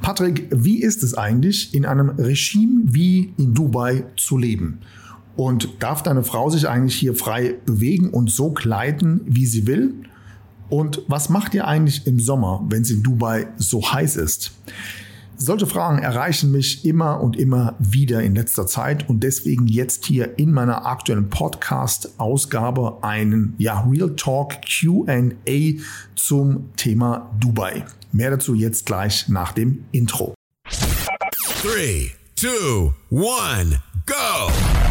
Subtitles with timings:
[0.00, 4.80] Patrick, wie ist es eigentlich, in einem Regime wie in Dubai zu leben?
[5.36, 9.94] Und darf deine Frau sich eigentlich hier frei bewegen und so kleiden, wie sie will?
[10.68, 14.52] Und was macht ihr eigentlich im Sommer, wenn es in Dubai so heiß ist?
[15.40, 20.36] Solche Fragen erreichen mich immer und immer wieder in letzter Zeit und deswegen jetzt hier
[20.36, 25.30] in meiner aktuellen Podcast-Ausgabe einen ja, Real Talk QA
[26.16, 27.84] zum Thema Dubai.
[28.12, 30.34] Mehr dazu jetzt gleich nach dem Intro.
[31.62, 33.80] 3, 2, 1.
[34.06, 34.77] go.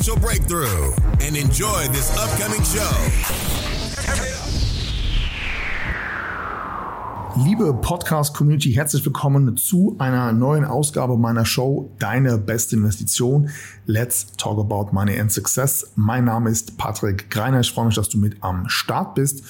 [0.00, 2.80] breakthrough and enjoy this upcoming show.
[7.44, 13.50] Liebe Podcast-Community, herzlich willkommen zu einer neuen Ausgabe meiner Show Deine beste Investition.
[13.84, 15.92] Let's talk about money and success.
[15.96, 17.60] Mein Name ist Patrick Greiner.
[17.60, 19.44] Ich freue mich, dass du mit am Start bist.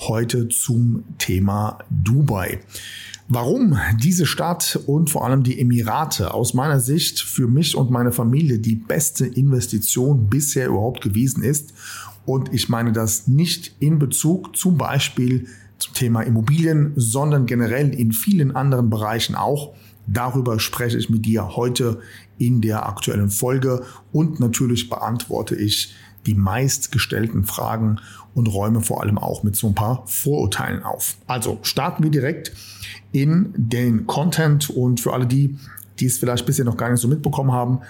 [0.00, 2.60] Heute zum Thema Dubai.
[3.28, 8.12] Warum diese Stadt und vor allem die Emirate aus meiner Sicht für mich und meine
[8.12, 11.72] Familie die beste Investition bisher überhaupt gewesen ist.
[12.26, 15.46] Und ich meine das nicht in Bezug zum Beispiel
[15.78, 19.72] zum Thema Immobilien, sondern generell in vielen anderen Bereichen auch.
[20.06, 22.00] Darüber spreche ich mit dir heute
[22.38, 25.94] in der aktuellen Folge und natürlich beantworte ich
[26.26, 28.00] die meistgestellten Fragen
[28.34, 31.16] und räume vor allem auch mit so ein paar Vorurteilen auf.
[31.26, 32.52] Also starten wir direkt
[33.12, 35.58] in den Content und für alle die,
[36.00, 37.80] die es vielleicht bisher noch gar nicht so mitbekommen haben,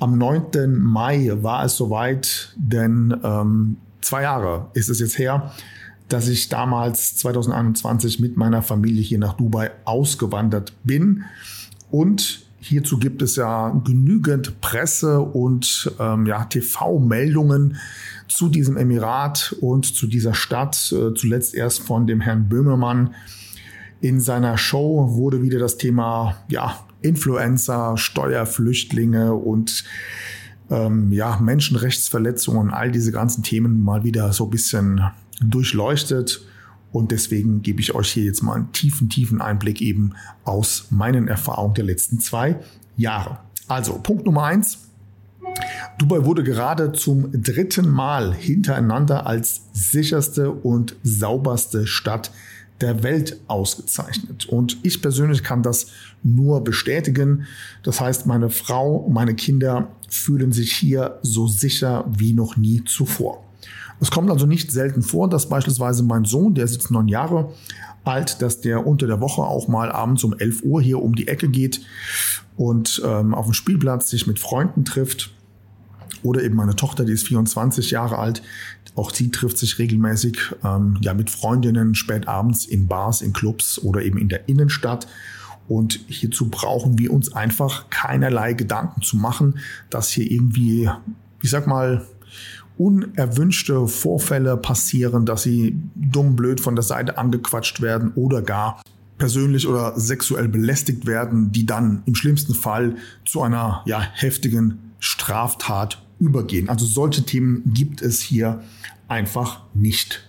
[0.00, 0.76] am 9.
[0.78, 5.52] Mai war es soweit, denn ähm, zwei Jahre ist es jetzt her,
[6.08, 11.24] dass ich damals 2021 mit meiner Familie hier nach Dubai ausgewandert bin.
[11.90, 17.76] Und hierzu gibt es ja genügend Presse und ähm, ja, TV-Meldungen
[18.28, 20.92] zu diesem Emirat und zu dieser Stadt.
[20.92, 23.14] Äh, zuletzt erst von dem Herrn Böhmermann,
[24.00, 29.84] in seiner Show wurde wieder das Thema ja, Influencer, Steuerflüchtlinge und
[30.70, 35.02] ähm, ja, Menschenrechtsverletzungen, all diese ganzen Themen mal wieder so ein bisschen
[35.40, 36.46] durchleuchtet.
[36.94, 40.12] Und deswegen gebe ich euch hier jetzt mal einen tiefen, tiefen Einblick eben
[40.44, 42.60] aus meinen Erfahrungen der letzten zwei
[42.96, 43.40] Jahre.
[43.66, 44.78] Also, Punkt Nummer eins.
[45.98, 52.30] Dubai wurde gerade zum dritten Mal hintereinander als sicherste und sauberste Stadt
[52.80, 54.46] der Welt ausgezeichnet.
[54.46, 55.88] Und ich persönlich kann das
[56.22, 57.46] nur bestätigen.
[57.82, 63.43] Das heißt, meine Frau, meine Kinder fühlen sich hier so sicher wie noch nie zuvor.
[64.00, 67.52] Es kommt also nicht selten vor, dass beispielsweise mein Sohn, der ist jetzt neun Jahre
[68.04, 71.28] alt, dass der unter der Woche auch mal abends um 11 Uhr hier um die
[71.28, 71.80] Ecke geht
[72.56, 75.30] und ähm, auf dem Spielplatz sich mit Freunden trifft.
[76.22, 78.42] Oder eben meine Tochter, die ist 24 Jahre alt,
[78.96, 83.78] auch sie trifft sich regelmäßig ähm, ja, mit Freundinnen spät abends in Bars, in Clubs
[83.78, 85.06] oder eben in der Innenstadt.
[85.68, 89.58] Und hierzu brauchen wir uns einfach keinerlei Gedanken zu machen,
[89.90, 90.88] dass hier irgendwie,
[91.42, 92.06] ich sag mal,
[92.76, 98.82] unerwünschte Vorfälle passieren, dass sie dumm blöd von der Seite angequatscht werden oder gar
[99.18, 106.02] persönlich oder sexuell belästigt werden, die dann im schlimmsten Fall zu einer ja, heftigen Straftat
[106.18, 106.68] übergehen.
[106.68, 108.62] Also solche Themen gibt es hier
[109.08, 110.28] einfach nicht.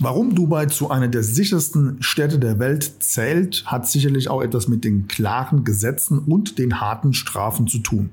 [0.00, 4.82] Warum Dubai zu einer der sichersten Städte der Welt zählt, hat sicherlich auch etwas mit
[4.82, 8.10] den klaren Gesetzen und den harten Strafen zu tun.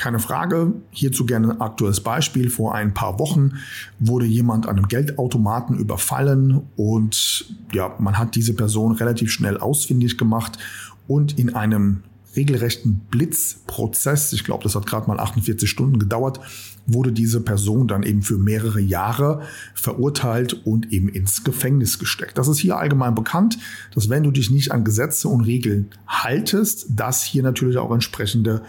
[0.00, 2.48] Keine Frage, hierzu gerne ein aktuelles Beispiel.
[2.48, 3.58] Vor ein paar Wochen
[3.98, 10.16] wurde jemand an einem Geldautomaten überfallen und ja, man hat diese Person relativ schnell ausfindig
[10.16, 10.58] gemacht
[11.06, 12.02] und in einem
[12.34, 16.40] regelrechten Blitzprozess, ich glaube, das hat gerade mal 48 Stunden gedauert,
[16.86, 19.42] wurde diese Person dann eben für mehrere Jahre
[19.74, 22.38] verurteilt und eben ins Gefängnis gesteckt.
[22.38, 23.58] Das ist hier allgemein bekannt,
[23.94, 28.62] dass wenn du dich nicht an Gesetze und Regeln haltest, dass hier natürlich auch entsprechende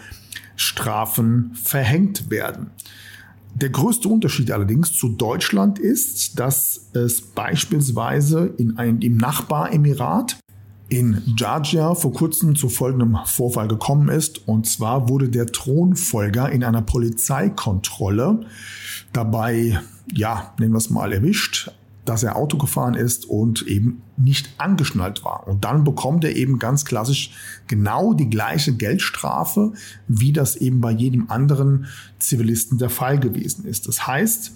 [0.56, 2.70] Strafen verhängt werden.
[3.54, 10.38] Der größte Unterschied allerdings zu Deutschland ist, dass es beispielsweise in einem, im Nachbaremirat
[10.88, 14.46] in Georgia vor kurzem zu folgendem Vorfall gekommen ist.
[14.46, 18.46] Und zwar wurde der Thronfolger in einer Polizeikontrolle
[19.12, 19.80] dabei,
[20.12, 21.70] ja, nennen wir es mal, erwischt,
[22.04, 25.46] dass er Auto gefahren ist und eben nicht angeschnallt war.
[25.46, 27.32] Und dann bekommt er eben ganz klassisch
[27.68, 29.72] genau die gleiche Geldstrafe,
[30.08, 31.86] wie das eben bei jedem anderen
[32.18, 33.86] Zivilisten der Fall gewesen ist.
[33.86, 34.52] Das heißt,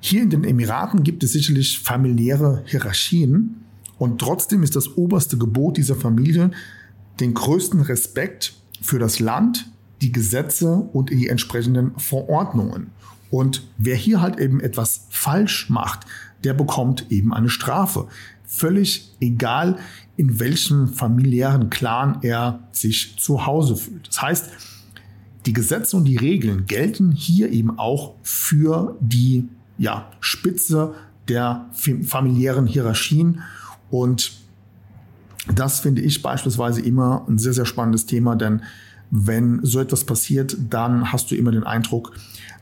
[0.00, 3.62] hier in den Emiraten gibt es sicherlich familiäre Hierarchien
[3.98, 6.50] und trotzdem ist das oberste Gebot dieser Familie
[7.20, 9.70] den größten Respekt für das Land,
[10.00, 12.92] die Gesetze und die entsprechenden Verordnungen.
[13.30, 16.06] Und wer hier halt eben etwas falsch macht,
[16.44, 18.08] der bekommt eben eine Strafe.
[18.44, 19.78] Völlig egal,
[20.16, 24.08] in welchem familiären Clan er sich zu Hause fühlt.
[24.08, 24.50] Das heißt,
[25.46, 29.48] die Gesetze und die Regeln gelten hier eben auch für die
[29.78, 30.94] ja, Spitze
[31.28, 33.40] der familiären Hierarchien.
[33.90, 34.32] Und
[35.54, 38.62] das finde ich beispielsweise immer ein sehr, sehr spannendes Thema, denn
[39.10, 42.12] wenn so etwas passiert, dann hast du immer den Eindruck,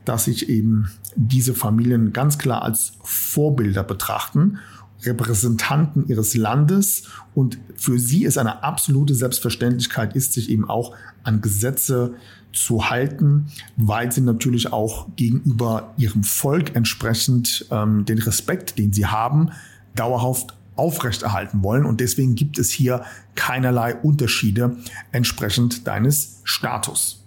[0.05, 4.59] dass sich eben diese Familien ganz klar als Vorbilder betrachten,
[5.03, 7.03] Repräsentanten ihres Landes
[7.33, 10.93] und für sie ist eine absolute Selbstverständlichkeit ist, sich eben auch
[11.23, 12.15] an Gesetze
[12.51, 13.47] zu halten,
[13.77, 19.51] weil sie natürlich auch gegenüber ihrem Volk entsprechend ähm, den Respekt, den sie haben,
[19.95, 21.85] dauerhaft aufrechterhalten wollen.
[21.85, 23.03] Und deswegen gibt es hier
[23.35, 24.77] keinerlei Unterschiede
[25.11, 27.18] entsprechend deines Status.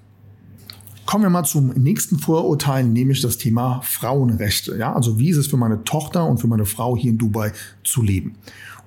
[1.05, 4.77] Kommen wir mal zum nächsten Vorurteil, nämlich das Thema Frauenrechte.
[4.77, 7.53] Ja, also wie ist es für meine Tochter und für meine Frau hier in Dubai
[7.85, 8.37] zu leben?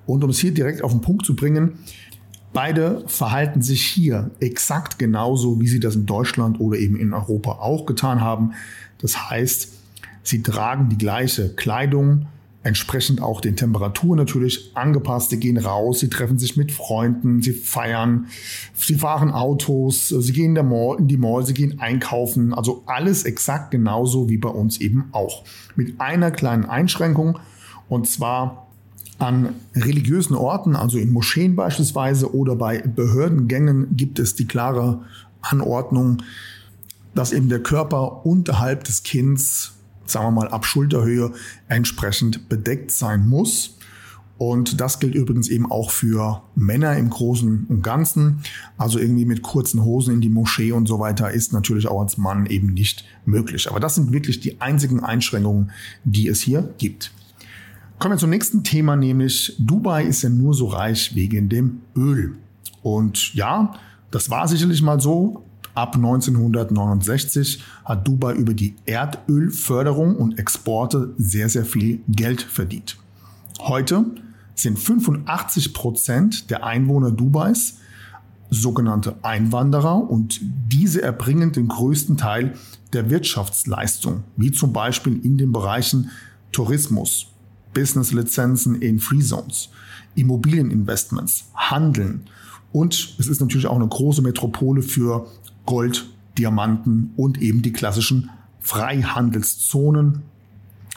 [0.06, 1.78] Und um es hier direkt auf den Punkt zu bringen,
[2.52, 7.52] beide verhalten sich hier exakt genauso, wie sie das in Deutschland oder eben in Europa
[7.52, 8.52] auch getan haben.
[8.98, 9.74] Das heißt,
[10.22, 12.26] sie tragen die gleiche Kleidung,
[12.66, 15.30] entsprechend auch den Temperaturen natürlich angepasst.
[15.30, 18.26] Sie gehen raus, sie treffen sich mit Freunden, sie feiern,
[18.74, 22.52] sie fahren Autos, sie gehen in, der Mall, in die Mall, sie gehen einkaufen.
[22.52, 25.44] Also alles exakt genauso wie bei uns eben auch.
[25.76, 27.38] Mit einer kleinen Einschränkung
[27.88, 28.66] und zwar
[29.18, 35.02] an religiösen Orten, also in Moscheen beispielsweise oder bei Behördengängen gibt es die klare
[35.40, 36.22] Anordnung,
[37.14, 39.75] dass eben der Körper unterhalb des Kinns
[40.10, 41.32] sagen wir mal, ab Schulterhöhe
[41.68, 43.76] entsprechend bedeckt sein muss.
[44.38, 48.40] Und das gilt übrigens eben auch für Männer im Großen und Ganzen.
[48.76, 52.18] Also irgendwie mit kurzen Hosen in die Moschee und so weiter ist natürlich auch als
[52.18, 53.70] Mann eben nicht möglich.
[53.70, 55.70] Aber das sind wirklich die einzigen Einschränkungen,
[56.04, 57.12] die es hier gibt.
[57.98, 62.36] Kommen wir zum nächsten Thema, nämlich Dubai ist ja nur so reich wegen dem Öl.
[62.82, 63.74] Und ja,
[64.10, 65.45] das war sicherlich mal so,
[65.76, 72.96] Ab 1969 hat Dubai über die Erdölförderung und Exporte sehr, sehr viel Geld verdient.
[73.60, 74.06] Heute
[74.54, 77.76] sind 85 Prozent der Einwohner Dubais
[78.48, 82.54] sogenannte Einwanderer und diese erbringen den größten Teil
[82.94, 86.10] der Wirtschaftsleistung, wie zum Beispiel in den Bereichen
[86.52, 87.26] Tourismus,
[87.74, 89.68] Businesslizenzen in Free Zones,
[90.14, 92.24] Immobilieninvestments, Handeln
[92.76, 95.26] und es ist natürlich auch eine große Metropole für
[95.66, 96.08] Gold,
[96.38, 98.30] Diamanten und eben die klassischen
[98.60, 100.22] Freihandelszonen,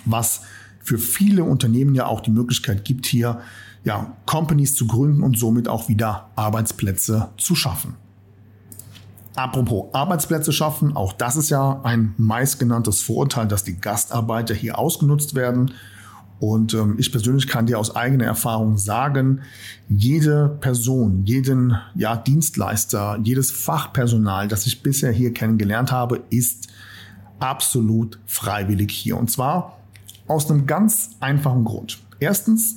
[0.06, 0.42] was
[0.80, 3.42] für viele Unternehmen ja auch die Möglichkeit gibt, hier
[3.84, 7.96] ja, Companies zu gründen und somit auch wieder Arbeitsplätze zu schaffen.
[9.36, 15.36] Apropos Arbeitsplätze schaffen, auch das ist ja ein meistgenanntes Vorurteil, dass die Gastarbeiter hier ausgenutzt
[15.36, 15.74] werden.
[16.40, 19.42] Und ähm, ich persönlich kann dir aus eigener Erfahrung sagen,
[19.90, 26.70] jede Person, jeden ja, Dienstleister, jedes Fachpersonal, das ich bisher hier kennengelernt habe, ist
[27.40, 29.18] absolut freiwillig hier.
[29.18, 29.78] Und zwar
[30.28, 32.00] aus einem ganz einfachen Grund.
[32.20, 32.76] Erstens,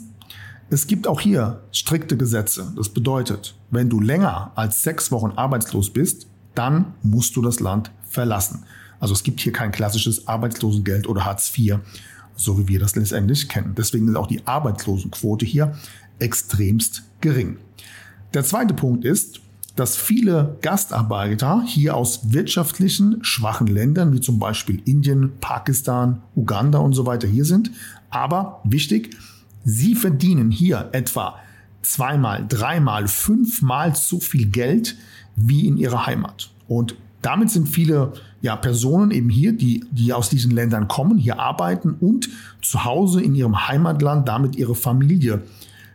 [0.70, 2.72] es gibt auch hier strikte Gesetze.
[2.76, 7.90] Das bedeutet, wenn du länger als sechs Wochen arbeitslos bist, dann musst du das Land
[8.08, 8.64] verlassen.
[8.98, 11.80] Also es gibt hier kein klassisches Arbeitslosengeld oder Hartz IV
[12.44, 13.74] so wie wir das letztendlich kennen.
[13.76, 15.74] Deswegen ist auch die Arbeitslosenquote hier
[16.18, 17.56] extremst gering.
[18.34, 19.40] Der zweite Punkt ist,
[19.76, 26.92] dass viele Gastarbeiter hier aus wirtschaftlichen schwachen Ländern wie zum Beispiel Indien, Pakistan, Uganda und
[26.92, 27.70] so weiter hier sind.
[28.10, 29.16] Aber wichtig,
[29.64, 31.36] sie verdienen hier etwa
[31.80, 34.96] zweimal, dreimal, fünfmal so viel Geld
[35.36, 36.50] wie in ihrer Heimat.
[36.68, 41.38] Und damit sind viele ja, Personen eben hier, die, die aus diesen Ländern kommen, hier
[41.38, 42.28] arbeiten und
[42.60, 45.42] zu Hause in ihrem Heimatland damit ihre Familie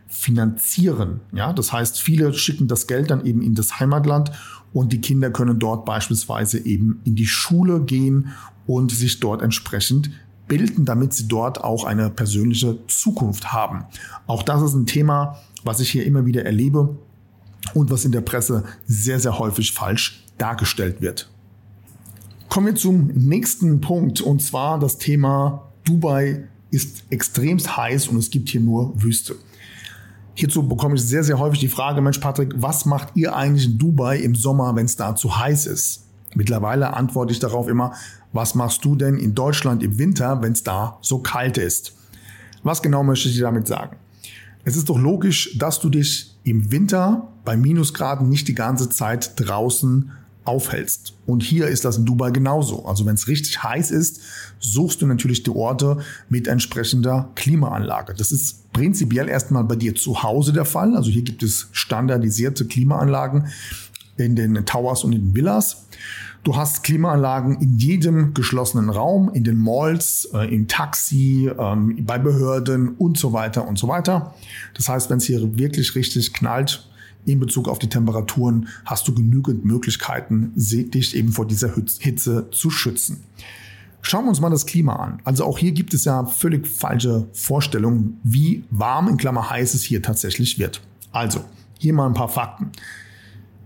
[0.08, 1.20] finanzieren.
[1.32, 4.32] Ja, das heißt, viele schicken das Geld dann eben in das Heimatland
[4.72, 8.32] und die Kinder können dort beispielsweise eben in die Schule gehen
[8.66, 10.10] und sich dort entsprechend
[10.48, 13.84] bilden, damit sie dort auch eine persönliche Zukunft haben.
[14.26, 16.96] Auch das ist ein Thema, was ich hier immer wieder erlebe
[17.74, 21.28] und was in der Presse sehr, sehr häufig falsch dargestellt wird.
[22.48, 28.30] Kommen wir zum nächsten Punkt und zwar das Thema Dubai ist extremst heiß und es
[28.30, 29.36] gibt hier nur Wüste.
[30.34, 33.78] Hierzu bekomme ich sehr, sehr häufig die Frage, Mensch Patrick, was macht ihr eigentlich in
[33.78, 36.04] Dubai im Sommer, wenn es da zu heiß ist?
[36.34, 37.92] Mittlerweile antworte ich darauf immer,
[38.32, 41.94] was machst du denn in Deutschland im Winter, wenn es da so kalt ist?
[42.62, 43.96] Was genau möchte ich dir damit sagen?
[44.64, 49.32] Es ist doch logisch, dass du dich im Winter bei Minusgraden nicht die ganze Zeit
[49.36, 50.12] draußen
[50.48, 51.14] aufhältst.
[51.26, 52.86] Und hier ist das in Dubai genauso.
[52.86, 54.20] Also wenn es richtig heiß ist,
[54.58, 58.14] suchst du natürlich die Orte mit entsprechender Klimaanlage.
[58.14, 60.96] Das ist prinzipiell erstmal bei dir zu Hause der Fall.
[60.96, 63.48] Also hier gibt es standardisierte Klimaanlagen
[64.16, 65.84] in den Towers und in den Villas.
[66.44, 72.18] Du hast Klimaanlagen in jedem geschlossenen Raum, in den Malls, äh, im Taxi, ähm, bei
[72.18, 74.34] Behörden und so weiter und so weiter.
[74.74, 76.87] Das heißt, wenn es hier wirklich richtig knallt,
[77.32, 82.70] in Bezug auf die Temperaturen hast du genügend Möglichkeiten, dich eben vor dieser Hitze zu
[82.70, 83.24] schützen.
[84.02, 85.20] Schauen wir uns mal das Klima an.
[85.24, 89.82] Also auch hier gibt es ja völlig falsche Vorstellungen, wie warm in Klammer heiß es
[89.82, 90.80] hier tatsächlich wird.
[91.12, 91.44] Also,
[91.78, 92.70] hier mal ein paar Fakten.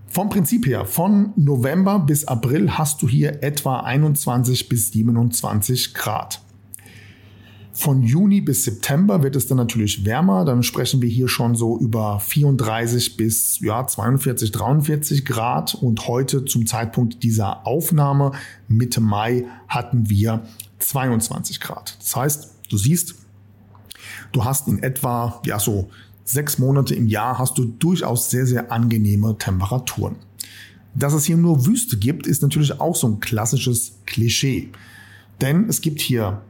[0.08, 6.42] Vom Prinzip her, von November bis April hast du hier etwa 21 bis 27 Grad.
[7.74, 10.44] Von Juni bis September wird es dann natürlich wärmer.
[10.44, 15.74] Dann sprechen wir hier schon so über 34 bis ja, 42, 43 Grad.
[15.74, 18.32] Und heute zum Zeitpunkt dieser Aufnahme,
[18.68, 20.42] Mitte Mai, hatten wir
[20.80, 21.96] 22 Grad.
[21.98, 23.14] Das heißt, du siehst,
[24.32, 25.88] du hast in etwa ja, so
[26.24, 30.16] sechs Monate im Jahr hast du durchaus sehr, sehr angenehme Temperaturen.
[30.94, 34.68] Dass es hier nur Wüste gibt, ist natürlich auch so ein klassisches Klischee.
[35.40, 36.42] Denn es gibt hier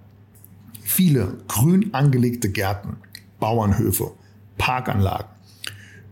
[0.93, 2.97] viele grün angelegte Gärten,
[3.41, 4.13] Bauernhöfe,
[4.59, 5.31] Parkanlagen,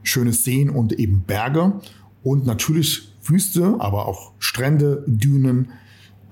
[0.03, 1.81] schöne Seen und eben Berge
[2.23, 5.69] und natürlich Wüste, aber auch Strände, Dünen,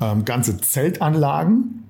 [0.00, 1.84] ähm, ganze Zeltanlagen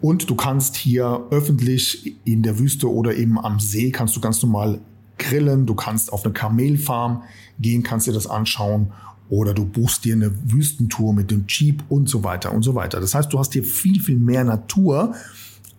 [0.00, 4.42] und du kannst hier öffentlich in der Wüste oder eben am See kannst du ganz
[4.42, 4.80] normal
[5.18, 5.64] grillen.
[5.64, 7.22] Du kannst auf eine Kamelfarm
[7.58, 8.92] gehen, kannst dir das anschauen.
[9.30, 13.00] Oder du buchst dir eine Wüstentour mit dem Jeep und so weiter und so weiter.
[13.00, 15.14] Das heißt, du hast hier viel, viel mehr Natur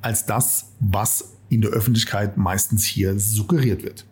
[0.06, 4.06] als das, was in der Öffentlichkeit meistens hier suggeriert wird.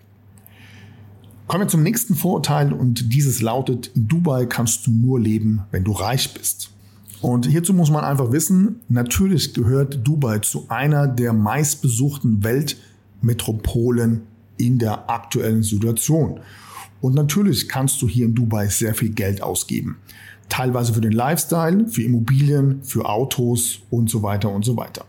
[1.46, 5.84] Kommen wir zum nächsten Vorurteil und dieses lautet, in Dubai kannst du nur leben, wenn
[5.84, 6.72] du reich bist.
[7.22, 14.24] Und hierzu muss man einfach wissen, natürlich gehört Dubai zu einer der meistbesuchten Weltmetropolen
[14.58, 16.40] in der aktuellen Situation.
[17.02, 19.98] Und natürlich kannst du hier in Dubai sehr viel Geld ausgeben.
[20.50, 25.06] Teilweise für den Lifestyle, für Immobilien, für Autos und so weiter und so weiter.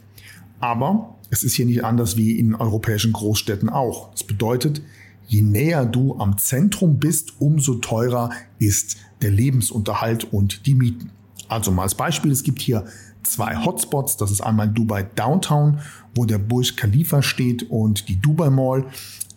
[0.64, 4.10] Aber es ist hier nicht anders wie in europäischen Großstädten auch.
[4.12, 4.80] Das bedeutet,
[5.26, 11.10] je näher du am Zentrum bist, umso teurer ist der Lebensunterhalt und die Mieten.
[11.48, 12.86] Also mal als Beispiel, es gibt hier
[13.24, 14.16] zwei Hotspots.
[14.16, 15.80] Das ist einmal Dubai Downtown,
[16.14, 18.86] wo der Burj Khalifa steht und die Dubai Mall.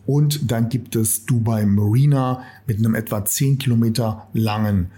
[0.06, 4.92] Und dann gibt es Dubai Marina mit einem etwa 10 Kilometer langen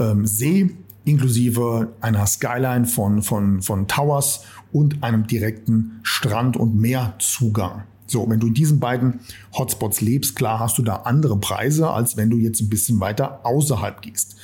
[0.00, 7.84] ähm, See, inklusive einer Skyline von, von, von Towers und einem direkten Strand- und Meerzugang.
[8.06, 9.20] So, wenn du in diesen beiden
[9.54, 13.40] Hotspots lebst, klar hast du da andere Preise, als wenn du jetzt ein bisschen weiter
[13.44, 14.36] außerhalb gehst.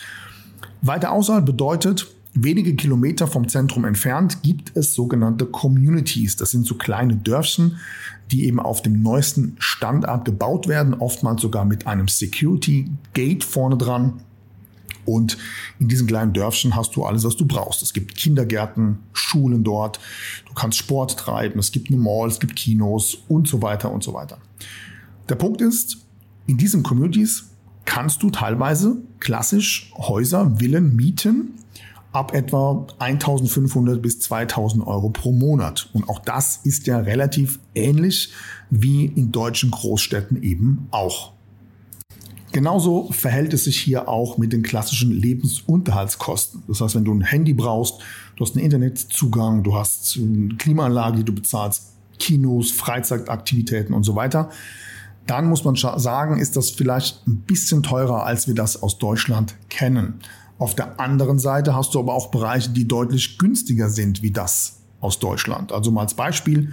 [0.80, 6.36] Weiter außerhalb bedeutet, wenige Kilometer vom Zentrum entfernt gibt es sogenannte Communities.
[6.36, 7.78] Das sind so kleine Dörfchen,
[8.30, 13.76] die eben auf dem neuesten Standard gebaut werden, oftmals sogar mit einem Security Gate vorne
[13.76, 14.20] dran.
[15.08, 15.38] Und
[15.80, 17.82] in diesen kleinen Dörfchen hast du alles, was du brauchst.
[17.82, 19.98] Es gibt Kindergärten, Schulen dort,
[20.46, 24.04] du kannst Sport treiben, es gibt eine Mall, es gibt Kinos und so weiter und
[24.04, 24.36] so weiter.
[25.30, 25.96] Der Punkt ist,
[26.46, 27.50] in diesen Communities
[27.86, 31.54] kannst du teilweise klassisch Häuser, Villen mieten
[32.12, 35.88] ab etwa 1500 bis 2000 Euro pro Monat.
[35.94, 38.32] Und auch das ist ja relativ ähnlich
[38.68, 41.32] wie in deutschen Großstädten eben auch.
[42.52, 46.62] Genauso verhält es sich hier auch mit den klassischen Lebensunterhaltskosten.
[46.66, 48.00] Das heißt, wenn du ein Handy brauchst,
[48.36, 54.16] du hast einen Internetzugang, du hast eine Klimaanlage, die du bezahlst, Kinos, Freizeitaktivitäten und so
[54.16, 54.50] weiter,
[55.26, 59.54] dann muss man sagen, ist das vielleicht ein bisschen teurer, als wir das aus Deutschland
[59.68, 60.20] kennen.
[60.58, 64.80] Auf der anderen Seite hast du aber auch Bereiche, die deutlich günstiger sind wie das
[65.00, 65.70] aus Deutschland.
[65.70, 66.72] Also mal als Beispiel,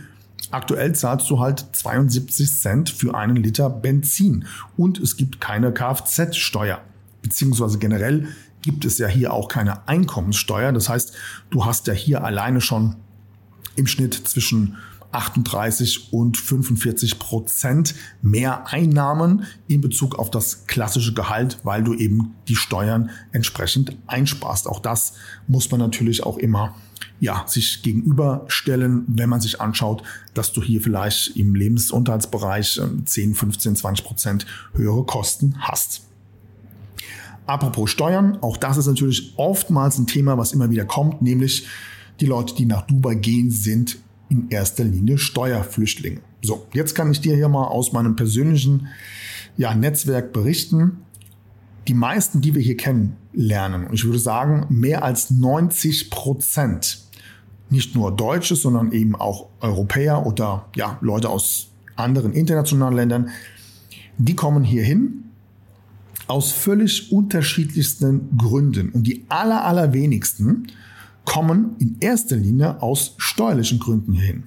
[0.55, 4.45] aktuell zahlst du halt 72 Cent für einen Liter Benzin
[4.77, 6.81] und es gibt keine Kfz-Steuer.
[7.21, 8.29] Beziehungsweise generell
[8.61, 10.71] gibt es ja hier auch keine Einkommenssteuer.
[10.71, 11.13] Das heißt,
[11.49, 12.95] du hast ja hier alleine schon
[13.75, 14.77] im Schnitt zwischen
[15.11, 22.35] 38 und 45 Prozent mehr Einnahmen in Bezug auf das klassische Gehalt, weil du eben
[22.47, 24.67] die Steuern entsprechend einsparst.
[24.67, 25.13] Auch das
[25.47, 26.75] muss man natürlich auch immer
[27.19, 30.03] ja, sich gegenüberstellen, wenn man sich anschaut,
[30.33, 36.03] dass du hier vielleicht im Lebensunterhaltsbereich 10, 15, 20 Prozent höhere Kosten hast.
[37.45, 41.67] Apropos Steuern, auch das ist natürlich oftmals ein Thema, was immer wieder kommt, nämlich
[42.19, 43.97] die Leute, die nach Dubai gehen, sind
[44.29, 46.21] in erster Linie Steuerflüchtlinge.
[46.41, 48.87] So, jetzt kann ich dir hier mal aus meinem persönlichen
[49.57, 50.97] ja, Netzwerk berichten.
[51.87, 57.04] Die meisten, die wir hier kennenlernen, ich würde sagen, mehr als 90 Prozent,
[57.69, 63.29] nicht nur Deutsche, sondern eben auch Europäer oder ja, Leute aus anderen internationalen Ländern,
[64.17, 65.25] die kommen hier hin
[66.27, 68.89] aus völlig unterschiedlichsten Gründen.
[68.89, 70.67] Und die aller, allerwenigsten
[71.23, 74.43] kommen in erster Linie aus steuerlichen Gründen hierhin.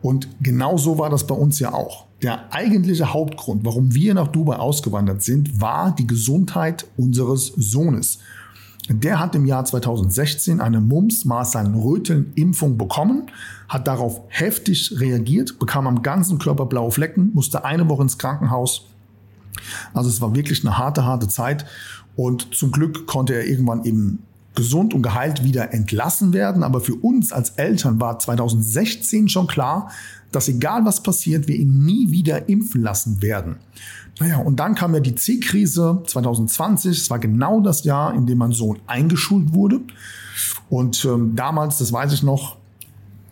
[0.00, 2.06] Und genau so war das bei uns ja auch.
[2.22, 8.18] Der eigentliche Hauptgrund, warum wir nach Dubai ausgewandert sind, war die Gesundheit unseres Sohnes.
[8.88, 13.30] Der hat im Jahr 2016 eine Mumps, Masern, Röteln Impfung bekommen,
[13.68, 18.86] hat darauf heftig reagiert, bekam am ganzen Körper blaue Flecken, musste eine Woche ins Krankenhaus
[19.94, 21.64] also es war wirklich eine harte, harte Zeit.
[22.16, 24.20] Und zum Glück konnte er irgendwann eben
[24.54, 26.62] gesund und geheilt wieder entlassen werden.
[26.62, 29.90] Aber für uns als Eltern war 2016 schon klar,
[30.32, 33.56] dass egal was passiert, wir ihn nie wieder impfen lassen werden.
[34.20, 36.98] Naja, und dann kam ja die C-Krise 2020.
[36.98, 39.80] Es war genau das Jahr, in dem mein Sohn eingeschult wurde.
[40.68, 42.56] Und ähm, damals, das weiß ich noch,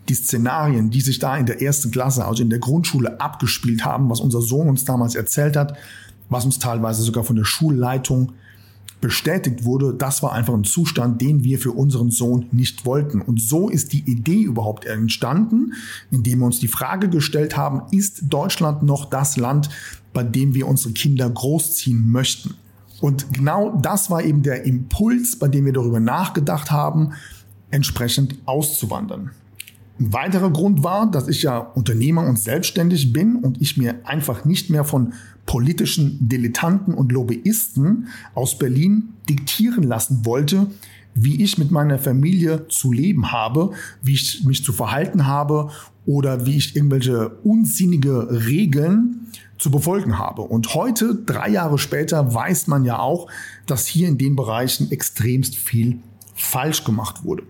[0.09, 4.09] die Szenarien, die sich da in der ersten Klasse, also in der Grundschule abgespielt haben,
[4.09, 5.77] was unser Sohn uns damals erzählt hat,
[6.29, 8.33] was uns teilweise sogar von der Schulleitung
[9.01, 13.21] bestätigt wurde, das war einfach ein Zustand, den wir für unseren Sohn nicht wollten.
[13.21, 15.75] Und so ist die Idee überhaupt entstanden,
[16.11, 19.69] indem wir uns die Frage gestellt haben, ist Deutschland noch das Land,
[20.13, 22.55] bei dem wir unsere Kinder großziehen möchten?
[23.01, 27.13] Und genau das war eben der Impuls, bei dem wir darüber nachgedacht haben,
[27.71, 29.31] entsprechend auszuwandern.
[29.99, 34.45] Ein weiterer Grund war, dass ich ja Unternehmer und selbstständig bin und ich mir einfach
[34.45, 35.15] nicht mehr von
[35.47, 40.67] politischen Dilettanten und Lobbyisten aus Berlin diktieren lassen wollte,
[41.15, 43.71] wie ich mit meiner Familie zu leben habe,
[44.03, 45.71] wie ich mich zu verhalten habe
[46.05, 49.29] oder wie ich irgendwelche unsinnige Regeln
[49.59, 50.43] zu befolgen habe.
[50.43, 53.29] Und heute, drei Jahre später, weiß man ja auch,
[53.65, 56.01] dass hier in den Bereichen extremst viel
[56.35, 57.45] falsch gemacht wurde.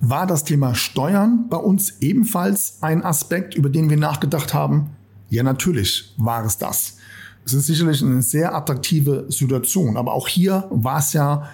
[0.00, 4.90] War das Thema Steuern bei uns ebenfalls ein Aspekt, über den wir nachgedacht haben?
[5.30, 6.96] Ja, natürlich war es das.
[7.44, 11.48] Es ist sicherlich eine sehr attraktive Situation, aber auch hier war es ja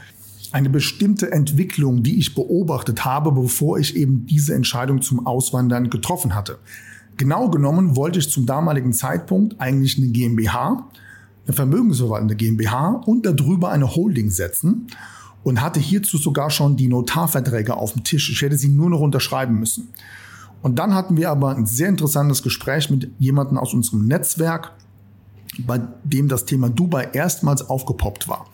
[0.53, 6.35] eine bestimmte Entwicklung, die ich beobachtet habe, bevor ich eben diese Entscheidung zum Auswandern getroffen
[6.35, 6.59] hatte.
[7.17, 10.89] Genau genommen wollte ich zum damaligen Zeitpunkt eigentlich eine GmbH,
[11.47, 14.89] eine vermögensverwaltende GmbH und darüber eine Holding setzen
[15.43, 18.31] und hatte hierzu sogar schon die Notarverträge auf dem Tisch.
[18.31, 19.89] Ich hätte sie nur noch unterschreiben müssen.
[20.63, 24.73] Und dann hatten wir aber ein sehr interessantes Gespräch mit jemandem aus unserem Netzwerk,
[25.59, 28.47] bei dem das Thema Dubai erstmals aufgepoppt war.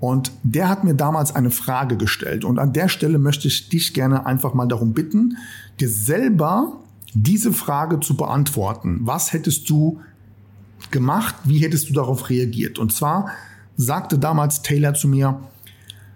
[0.00, 2.44] Und der hat mir damals eine Frage gestellt.
[2.44, 5.36] Und an der Stelle möchte ich dich gerne einfach mal darum bitten,
[5.78, 6.78] dir selber
[7.12, 9.00] diese Frage zu beantworten.
[9.02, 10.00] Was hättest du
[10.90, 11.34] gemacht?
[11.44, 12.78] Wie hättest du darauf reagiert?
[12.78, 13.30] Und zwar
[13.76, 15.40] sagte damals Taylor zu mir,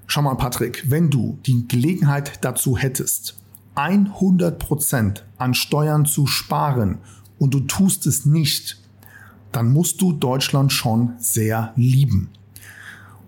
[0.07, 3.37] Schau mal, Patrick, wenn du die Gelegenheit dazu hättest,
[3.75, 6.99] 100% an Steuern zu sparen
[7.39, 8.81] und du tust es nicht,
[9.53, 12.31] dann musst du Deutschland schon sehr lieben.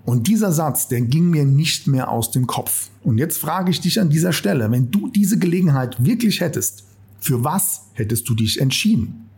[0.04, 2.90] Und dieser Satz, der ging mir nicht mehr aus dem Kopf.
[3.02, 6.84] Und jetzt frage ich dich an dieser Stelle, wenn du diese Gelegenheit wirklich hättest,
[7.18, 9.28] für was hättest du dich entschieden?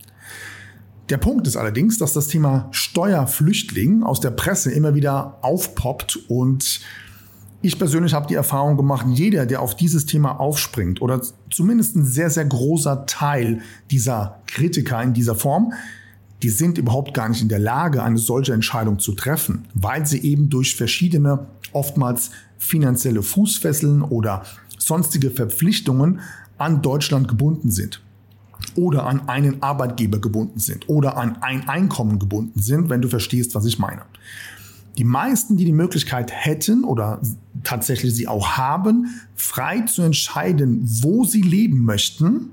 [1.08, 6.80] Der Punkt ist allerdings, dass das Thema Steuerflüchtling aus der Presse immer wieder aufpoppt und
[7.60, 12.04] ich persönlich habe die Erfahrung gemacht, jeder, der auf dieses Thema aufspringt oder zumindest ein
[12.04, 15.72] sehr, sehr großer Teil dieser Kritiker in dieser Form,
[16.42, 20.22] die sind überhaupt gar nicht in der Lage, eine solche Entscheidung zu treffen, weil sie
[20.22, 24.44] eben durch verschiedene, oftmals finanzielle Fußfesseln oder
[24.78, 26.20] sonstige Verpflichtungen
[26.58, 28.00] an Deutschland gebunden sind
[28.76, 33.56] oder an einen Arbeitgeber gebunden sind oder an ein Einkommen gebunden sind, wenn du verstehst,
[33.56, 34.02] was ich meine.
[34.98, 37.20] Die meisten, die die Möglichkeit hätten oder
[37.64, 42.50] tatsächlich sie auch haben, frei zu entscheiden, wo sie leben möchten,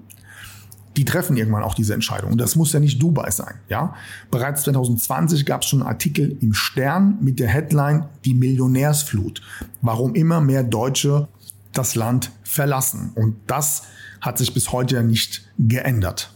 [0.95, 2.31] die treffen irgendwann auch diese Entscheidung.
[2.31, 3.55] Und das muss ja nicht Dubai sein.
[3.67, 3.95] Ja?
[4.31, 9.41] Bereits 2020 gab es schon einen Artikel im Stern mit der Headline Die Millionärsflut.
[9.81, 11.27] Warum immer mehr Deutsche
[11.73, 13.11] das Land verlassen.
[13.15, 13.83] Und das
[14.21, 16.34] hat sich bis heute ja nicht geändert.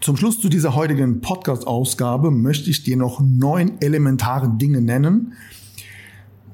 [0.00, 5.32] Zum Schluss zu dieser heutigen Podcast-Ausgabe möchte ich dir noch neun elementare Dinge nennen,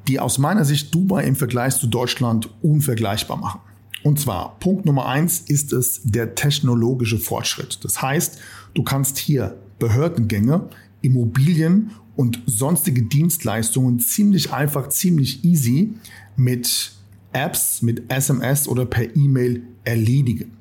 [0.06, 3.60] die aus meiner Sicht Dubai im Vergleich zu Deutschland unvergleichbar machen.
[4.02, 7.84] Und zwar Punkt Nummer eins ist es der technologische Fortschritt.
[7.84, 8.38] Das heißt,
[8.74, 10.68] du kannst hier Behördengänge,
[11.02, 15.94] Immobilien und sonstige Dienstleistungen ziemlich einfach, ziemlich easy
[16.36, 16.92] mit
[17.32, 20.56] Apps, mit SMS oder per E-Mail erledigen.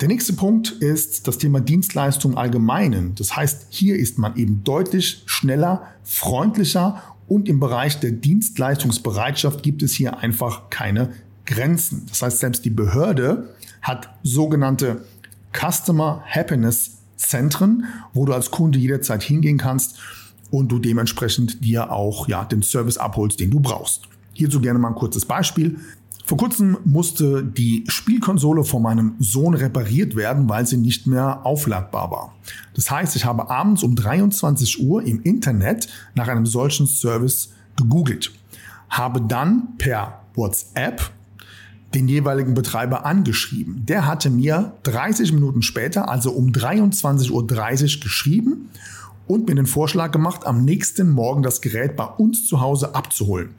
[0.00, 3.14] Der nächste Punkt ist das Thema Dienstleistung allgemeinen.
[3.14, 9.82] Das heißt, hier ist man eben deutlich schneller, freundlicher und im Bereich der Dienstleistungsbereitschaft gibt
[9.82, 11.12] es hier einfach keine
[11.46, 12.06] Grenzen.
[12.08, 15.04] Das heißt, selbst die Behörde hat sogenannte
[15.52, 19.98] Customer Happiness Zentren, wo du als Kunde jederzeit hingehen kannst
[20.50, 24.08] und du dementsprechend dir auch ja, den Service abholst, den du brauchst.
[24.32, 25.78] Hierzu gerne mal ein kurzes Beispiel.
[26.26, 32.10] Vor kurzem musste die Spielkonsole von meinem Sohn repariert werden, weil sie nicht mehr aufladbar
[32.10, 32.34] war.
[32.74, 38.32] Das heißt, ich habe abends um 23 Uhr im Internet nach einem solchen Service gegoogelt,
[38.88, 41.10] habe dann per WhatsApp
[41.94, 43.84] den jeweiligen Betreiber angeschrieben.
[43.84, 48.70] Der hatte mir 30 Minuten später, also um 23.30 Uhr geschrieben
[49.26, 53.50] und mir den Vorschlag gemacht, am nächsten Morgen das Gerät bei uns zu Hause abzuholen.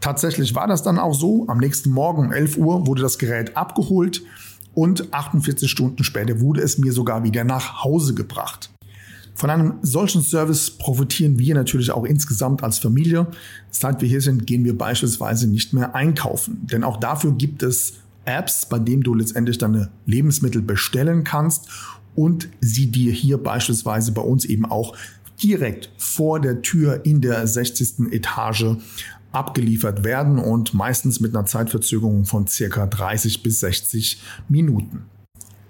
[0.00, 1.46] Tatsächlich war das dann auch so.
[1.48, 4.22] Am nächsten Morgen um 11 Uhr wurde das Gerät abgeholt
[4.74, 8.70] und 48 Stunden später wurde es mir sogar wieder nach Hause gebracht.
[9.34, 13.26] Von einem solchen Service profitieren wir natürlich auch insgesamt als Familie.
[13.70, 16.66] Seit wir hier sind, gehen wir beispielsweise nicht mehr einkaufen.
[16.66, 21.68] Denn auch dafür gibt es Apps, bei denen du letztendlich deine Lebensmittel bestellen kannst
[22.14, 24.94] und sie dir hier beispielsweise bei uns eben auch
[25.42, 28.12] direkt vor der Tür in der 60.
[28.12, 28.76] Etage
[29.32, 35.04] abgeliefert werden und meistens mit einer Zeitverzögerung von circa 30 bis 60 Minuten.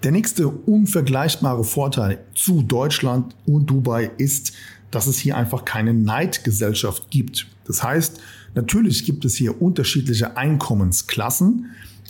[0.03, 4.53] Der nächste unvergleichbare Vorteil zu Deutschland und Dubai ist,
[4.89, 7.47] dass es hier einfach keine Neidgesellschaft gibt.
[7.65, 8.19] Das heißt,
[8.55, 11.67] natürlich gibt es hier unterschiedliche Einkommensklassen,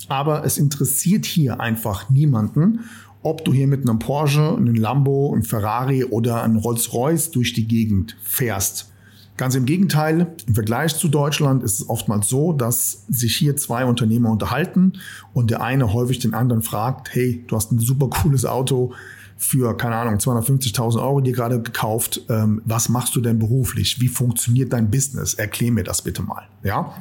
[0.08, 2.80] aber es interessiert hier einfach niemanden,
[3.24, 7.68] ob du hier mit einem Porsche, einem Lambo, einem Ferrari oder einem Rolls-Royce durch die
[7.68, 8.92] Gegend fährst.
[9.38, 13.86] Ganz im Gegenteil, im Vergleich zu Deutschland ist es oftmals so, dass sich hier zwei
[13.86, 14.94] Unternehmer unterhalten
[15.34, 18.94] und der eine häufig den anderen fragt, hey, du hast ein super cooles Auto
[19.38, 22.22] für, keine Ahnung, 250.000 Euro dir gerade gekauft.
[22.30, 24.00] Ähm, was machst du denn beruflich?
[24.00, 25.34] Wie funktioniert dein Business?
[25.34, 26.44] Erklär mir das bitte mal.
[26.64, 26.94] Ja,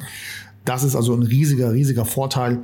[0.65, 2.63] das ist also ein riesiger, riesiger Vorteil,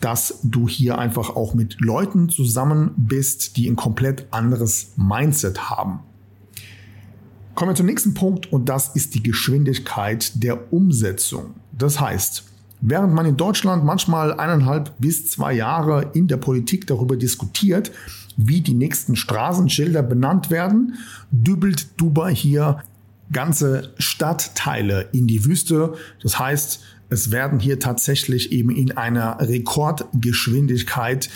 [0.00, 6.00] dass du hier einfach auch mit Leuten zusammen bist, die ein komplett anderes Mindset haben.
[7.60, 11.56] Kommen wir zum nächsten Punkt und das ist die Geschwindigkeit der Umsetzung.
[11.76, 12.44] Das heißt,
[12.80, 17.92] während man in Deutschland manchmal eineinhalb bis zwei Jahre in der Politik darüber diskutiert,
[18.38, 20.94] wie die nächsten Straßenschilder benannt werden,
[21.32, 22.82] dübelt Dubai hier
[23.30, 25.92] ganze Stadtteile in die Wüste.
[26.22, 31.28] Das heißt, es werden hier tatsächlich eben in einer Rekordgeschwindigkeit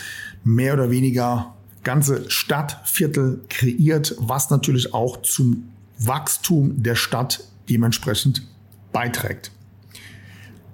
[0.43, 5.65] mehr oder weniger ganze Stadtviertel kreiert, was natürlich auch zum
[5.97, 8.47] Wachstum der Stadt dementsprechend
[8.91, 9.51] beiträgt.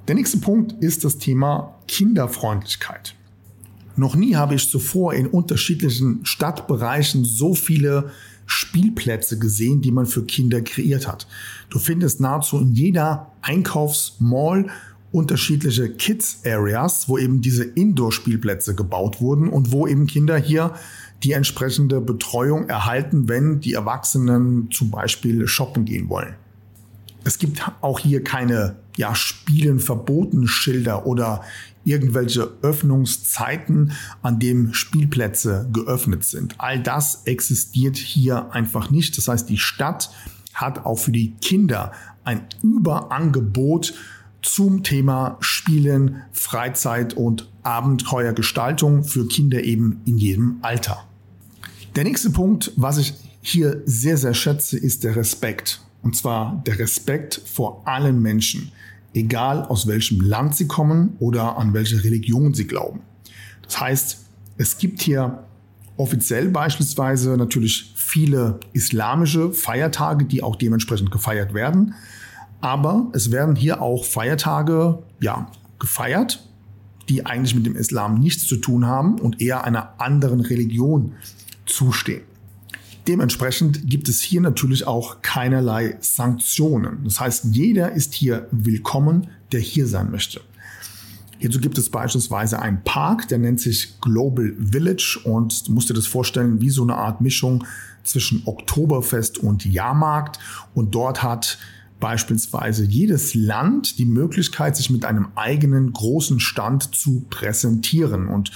[0.07, 3.15] Der nächste Punkt ist das Thema Kinderfreundlichkeit.
[3.95, 8.11] Noch nie habe ich zuvor in unterschiedlichen Stadtbereichen so viele
[8.45, 11.27] Spielplätze gesehen, die man für Kinder kreiert hat.
[11.69, 14.69] Du findest nahezu in jeder Einkaufsmall
[15.11, 20.73] unterschiedliche Kids Areas, wo eben diese Indoor-Spielplätze gebaut wurden und wo eben Kinder hier
[21.23, 26.35] die entsprechende Betreuung erhalten, wenn die Erwachsenen zum Beispiel shoppen gehen wollen.
[27.23, 31.43] Es gibt auch hier keine ja, Spielen verboten Schilder oder
[31.83, 36.55] irgendwelche Öffnungszeiten, an dem Spielplätze geöffnet sind.
[36.57, 39.17] All das existiert hier einfach nicht.
[39.17, 40.11] Das heißt, die Stadt
[40.53, 41.91] hat auch für die Kinder
[42.23, 43.93] ein Überangebot
[44.41, 51.03] zum Thema Spielen, Freizeit und Abenteuergestaltung für Kinder eben in jedem Alter.
[51.95, 55.81] Der nächste Punkt, was ich hier sehr, sehr schätze, ist der Respekt.
[56.01, 58.71] Und zwar der Respekt vor allen Menschen,
[59.13, 63.01] egal aus welchem Land sie kommen oder an welche Religion sie glauben.
[63.61, 64.19] Das heißt,
[64.57, 65.43] es gibt hier
[65.97, 71.93] offiziell beispielsweise natürlich viele islamische Feiertage, die auch dementsprechend gefeiert werden.
[72.61, 76.47] Aber es werden hier auch Feiertage ja, gefeiert,
[77.09, 81.15] die eigentlich mit dem Islam nichts zu tun haben und eher einer anderen Religion
[81.65, 82.23] zustehen.
[83.07, 87.03] Dementsprechend gibt es hier natürlich auch keinerlei Sanktionen.
[87.03, 90.41] Das heißt, jeder ist hier willkommen, der hier sein möchte.
[91.39, 95.95] Hierzu gibt es beispielsweise einen Park, der nennt sich Global Village und du musst dir
[95.95, 97.65] das vorstellen wie so eine Art Mischung
[98.03, 100.37] zwischen Oktoberfest und Jahrmarkt.
[100.75, 101.57] Und dort hat
[101.99, 108.27] beispielsweise jedes Land die Möglichkeit, sich mit einem eigenen großen Stand zu präsentieren.
[108.27, 108.51] Und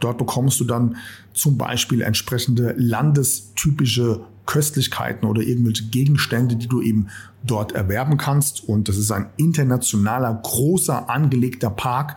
[0.00, 0.96] dort bekommst du dann
[1.32, 7.08] zum Beispiel entsprechende landestypische Köstlichkeiten oder irgendwelche Gegenstände, die du eben
[7.44, 8.66] dort erwerben kannst.
[8.68, 12.16] Und das ist ein internationaler, großer, angelegter Park,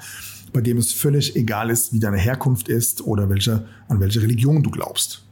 [0.53, 4.63] bei dem es völlig egal ist, wie deine Herkunft ist oder welche, an welche Religion
[4.63, 5.25] du glaubst.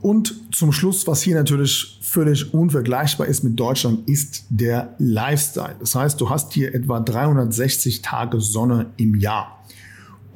[0.00, 5.76] Und zum Schluss, was hier natürlich völlig unvergleichbar ist mit Deutschland, ist der Lifestyle.
[5.80, 9.57] Das heißt, du hast hier etwa 360 Tage Sonne im Jahr.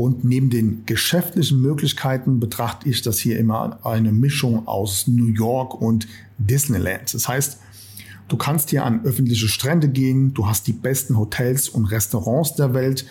[0.02, 5.80] Und neben den geschäftlichen Möglichkeiten betrachte ich das hier immer eine Mischung aus New York
[5.80, 7.14] und Disneyland.
[7.14, 7.60] Das heißt,
[8.26, 12.74] du kannst hier an öffentliche Strände gehen, du hast die besten Hotels und Restaurants der
[12.74, 13.06] Welt,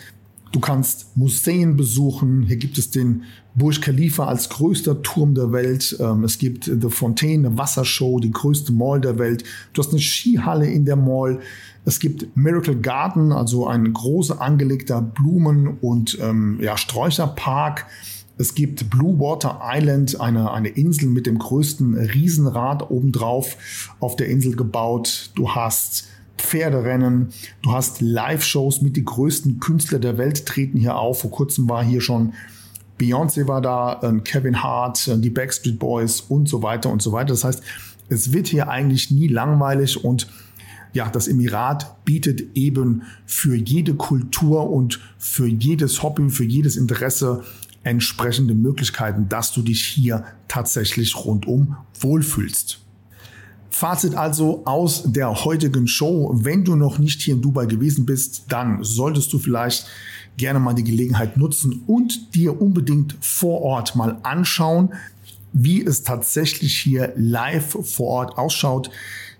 [0.52, 2.42] Du kannst Museen besuchen.
[2.42, 5.96] Hier gibt es den Burj Khalifa als größter Turm der Welt.
[5.98, 9.44] Ähm, es gibt The Fontaine, eine Wassershow, die größte Mall der Welt.
[9.72, 11.40] Du hast eine Skihalle in der Mall.
[11.86, 17.86] Es gibt Miracle Garden, also ein großer angelegter Blumen- und ähm, ja, Sträucherpark.
[18.36, 24.28] Es gibt Blue Water Island, eine, eine Insel mit dem größten Riesenrad obendrauf auf der
[24.28, 25.30] Insel gebaut.
[25.34, 26.08] Du hast
[26.42, 27.28] Pferderennen,
[27.62, 31.20] du hast Live-Shows mit die größten Künstler der Welt treten hier auf.
[31.20, 32.34] Vor kurzem war hier schon
[33.00, 37.12] Beyoncé war da, äh, Kevin Hart, äh, die Backstreet Boys und so weiter und so
[37.12, 37.28] weiter.
[37.28, 37.62] Das heißt,
[38.08, 40.28] es wird hier eigentlich nie langweilig und
[40.92, 47.44] ja, das Emirat bietet eben für jede Kultur und für jedes Hobby, für jedes Interesse
[47.82, 52.80] entsprechende Möglichkeiten, dass du dich hier tatsächlich rundum wohlfühlst.
[53.72, 56.30] Fazit also aus der heutigen Show.
[56.34, 59.86] Wenn du noch nicht hier in Dubai gewesen bist, dann solltest du vielleicht
[60.36, 64.92] gerne mal die Gelegenheit nutzen und dir unbedingt vor Ort mal anschauen,
[65.54, 68.90] wie es tatsächlich hier live vor Ort ausschaut.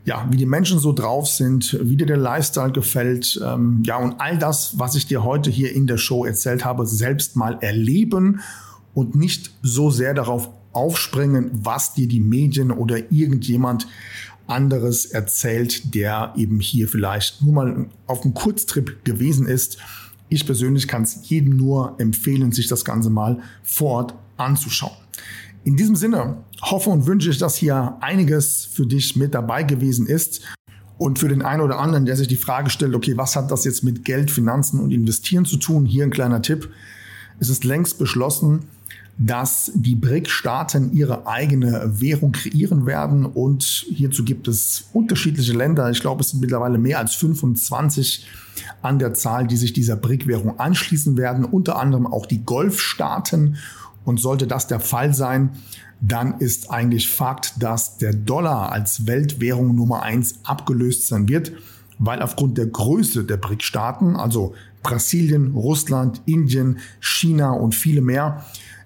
[0.06, 3.38] Ja, wie die Menschen so drauf sind, wie dir der Lifestyle gefällt.
[3.44, 6.86] Ähm, ja, und all das, was ich dir heute hier in der Show erzählt habe,
[6.86, 8.40] selbst mal erleben
[8.94, 13.86] und nicht so sehr darauf aufspringen, was dir die Medien oder irgendjemand
[14.46, 19.78] anderes erzählt, der eben hier vielleicht nur mal auf einem Kurztrip gewesen ist.
[20.28, 24.96] Ich persönlich kann es jedem nur empfehlen, sich das Ganze mal vor Ort anzuschauen.
[25.64, 30.06] In diesem Sinne hoffe und wünsche ich, dass hier einiges für dich mit dabei gewesen
[30.06, 30.42] ist.
[30.98, 33.64] Und für den einen oder anderen, der sich die Frage stellt, okay, was hat das
[33.64, 35.86] jetzt mit Geld, Finanzen und Investieren zu tun?
[35.86, 36.70] Hier ein kleiner Tipp.
[37.40, 38.66] Es ist längst beschlossen,
[39.18, 43.26] dass die BRIC-Staaten ihre eigene Währung kreieren werden.
[43.26, 45.90] Und hierzu gibt es unterschiedliche Länder.
[45.90, 48.26] Ich glaube, es sind mittlerweile mehr als 25
[48.80, 51.44] an der Zahl, die sich dieser BRIC-Währung anschließen werden.
[51.44, 53.56] Unter anderem auch die Golfstaaten.
[54.04, 55.50] Und sollte das der Fall sein,
[56.00, 61.52] dann ist eigentlich Fakt, dass der Dollar als Weltwährung Nummer eins abgelöst sein wird,
[62.00, 68.44] weil aufgrund der Größe der BRIC-Staaten, also Brasilien, Russland, Indien, China und viele mehr,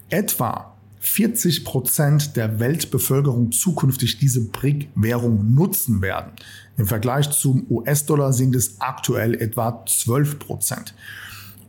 [0.08, 6.32] etwa 40 Prozent der Weltbevölkerung zukünftig diese BRIC-Währung nutzen werden.
[6.76, 10.94] Im Vergleich zum US-Dollar sind es aktuell etwa 12 Prozent.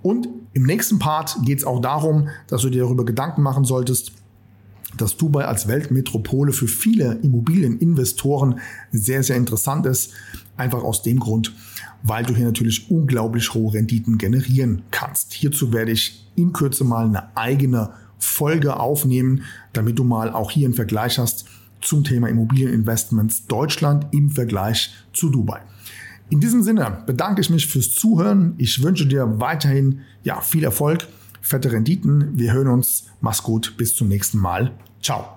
[0.02, 4.12] Und im nächsten Part geht es auch darum, dass du dir darüber Gedanken machen solltest,
[4.96, 8.60] dass Dubai als Weltmetropole für viele Immobilieninvestoren
[8.92, 10.14] sehr, sehr interessant ist.
[10.56, 11.54] Einfach aus dem Grund,
[12.04, 15.34] weil du hier natürlich unglaublich hohe Renditen generieren kannst.
[15.34, 20.66] Hierzu werde ich in Kürze mal eine eigene Folge aufnehmen, damit du mal auch hier
[20.66, 21.46] einen Vergleich hast
[21.82, 25.62] zum Thema Immobilieninvestments Deutschland im Vergleich zu Dubai.
[26.30, 28.56] In diesem Sinne bedanke ich mich fürs Zuhören.
[28.58, 31.08] Ich wünsche dir weiterhin ja, viel Erfolg,
[31.42, 32.38] fette Renditen.
[32.38, 33.06] Wir hören uns.
[33.22, 33.76] Mach's gut.
[33.78, 34.72] Bis zum nächsten Mal.
[35.02, 35.37] Ciao.